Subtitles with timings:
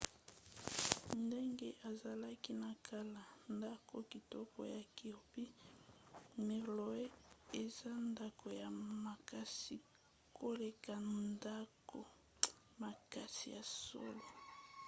[1.23, 3.23] ndenge ezalaki na kala
[3.57, 5.45] ndako kitoko ya kirby
[6.45, 7.03] muxloe
[7.61, 8.69] eza ndako ya
[9.05, 9.77] makasi
[10.37, 10.93] koleka
[11.31, 11.99] ndako
[12.81, 14.25] makasi ya solo